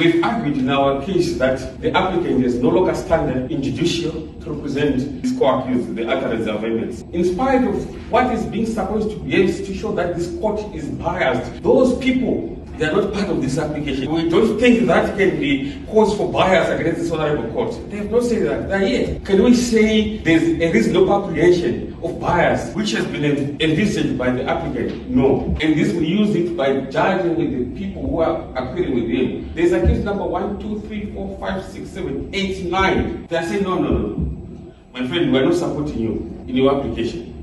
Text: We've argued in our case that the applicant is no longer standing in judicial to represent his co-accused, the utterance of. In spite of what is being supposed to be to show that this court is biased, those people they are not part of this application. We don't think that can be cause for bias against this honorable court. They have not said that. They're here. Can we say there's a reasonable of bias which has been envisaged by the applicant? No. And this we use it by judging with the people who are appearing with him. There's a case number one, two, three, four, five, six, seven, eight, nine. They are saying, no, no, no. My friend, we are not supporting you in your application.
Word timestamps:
We've 0.00 0.24
argued 0.24 0.56
in 0.56 0.70
our 0.70 1.04
case 1.04 1.36
that 1.36 1.78
the 1.82 1.94
applicant 1.94 2.42
is 2.42 2.54
no 2.54 2.70
longer 2.70 2.94
standing 2.94 3.50
in 3.50 3.62
judicial 3.62 4.12
to 4.12 4.50
represent 4.50 4.94
his 5.22 5.38
co-accused, 5.38 5.94
the 5.94 6.08
utterance 6.08 6.46
of. 6.46 6.64
In 6.64 7.24
spite 7.34 7.64
of 7.68 8.10
what 8.10 8.32
is 8.32 8.46
being 8.46 8.64
supposed 8.64 9.10
to 9.10 9.16
be 9.18 9.46
to 9.46 9.74
show 9.74 9.92
that 9.92 10.16
this 10.16 10.34
court 10.38 10.58
is 10.74 10.86
biased, 10.86 11.62
those 11.62 11.98
people 11.98 12.59
they 12.80 12.86
are 12.86 12.92
not 12.92 13.12
part 13.12 13.28
of 13.28 13.42
this 13.42 13.58
application. 13.58 14.10
We 14.10 14.30
don't 14.30 14.58
think 14.58 14.86
that 14.86 15.18
can 15.18 15.38
be 15.38 15.84
cause 15.86 16.16
for 16.16 16.32
bias 16.32 16.80
against 16.80 17.02
this 17.02 17.10
honorable 17.12 17.52
court. 17.52 17.78
They 17.90 17.98
have 17.98 18.10
not 18.10 18.22
said 18.22 18.46
that. 18.46 18.68
They're 18.70 18.78
here. 18.78 19.20
Can 19.22 19.42
we 19.42 19.52
say 19.54 20.16
there's 20.16 20.42
a 20.42 20.72
reasonable 20.72 21.26
of 22.02 22.20
bias 22.20 22.74
which 22.74 22.92
has 22.92 23.04
been 23.08 23.60
envisaged 23.60 24.16
by 24.16 24.30
the 24.30 24.44
applicant? 24.44 25.10
No. 25.10 25.54
And 25.60 25.78
this 25.78 25.92
we 25.92 26.06
use 26.06 26.34
it 26.34 26.56
by 26.56 26.80
judging 26.86 27.36
with 27.36 27.52
the 27.52 27.78
people 27.78 28.00
who 28.00 28.20
are 28.20 28.48
appearing 28.56 28.94
with 28.94 29.10
him. 29.10 29.52
There's 29.54 29.72
a 29.72 29.80
case 29.86 30.02
number 30.02 30.24
one, 30.24 30.58
two, 30.58 30.80
three, 30.88 31.12
four, 31.12 31.38
five, 31.38 31.62
six, 31.66 31.90
seven, 31.90 32.30
eight, 32.32 32.64
nine. 32.64 33.26
They 33.26 33.36
are 33.36 33.42
saying, 33.42 33.62
no, 33.62 33.78
no, 33.78 33.90
no. 33.90 34.72
My 34.94 35.06
friend, 35.06 35.30
we 35.30 35.38
are 35.38 35.44
not 35.44 35.54
supporting 35.54 35.98
you 35.98 36.44
in 36.48 36.56
your 36.56 36.74
application. 36.74 37.39